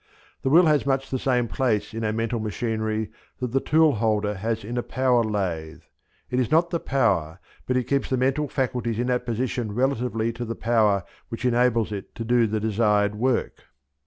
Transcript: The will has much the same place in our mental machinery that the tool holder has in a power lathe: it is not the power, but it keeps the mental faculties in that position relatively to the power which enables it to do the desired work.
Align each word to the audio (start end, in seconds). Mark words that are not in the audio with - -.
The 0.41 0.49
will 0.49 0.65
has 0.65 0.87
much 0.87 1.11
the 1.11 1.19
same 1.19 1.47
place 1.47 1.93
in 1.93 2.03
our 2.03 2.11
mental 2.11 2.39
machinery 2.39 3.11
that 3.39 3.51
the 3.51 3.59
tool 3.59 3.91
holder 3.93 4.33
has 4.33 4.63
in 4.63 4.75
a 4.75 4.81
power 4.81 5.23
lathe: 5.23 5.83
it 6.31 6.39
is 6.39 6.49
not 6.49 6.71
the 6.71 6.79
power, 6.79 7.39
but 7.67 7.77
it 7.77 7.83
keeps 7.87 8.09
the 8.09 8.17
mental 8.17 8.47
faculties 8.47 8.97
in 8.97 9.05
that 9.05 9.27
position 9.27 9.75
relatively 9.75 10.33
to 10.33 10.43
the 10.43 10.55
power 10.55 11.03
which 11.29 11.45
enables 11.45 11.91
it 11.91 12.15
to 12.15 12.25
do 12.25 12.47
the 12.47 12.59
desired 12.59 13.13
work. 13.13 13.65